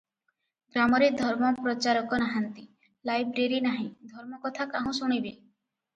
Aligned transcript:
ଗ୍ରାମରେ 0.75 1.09
ଧର୍ମ 1.19 1.51
ପ୍ରଚାରକ 1.65 2.19
ନାହାନ୍ତି, 2.23 2.65
ଲାଇବ୍ରେରୀ 3.11 3.61
ନାହିଁ, 3.69 3.87
ଧର୍ମକଥା 4.15 4.69
କାହୁଁ 4.73 4.99
ଶୁଣିବେ? 5.01 5.37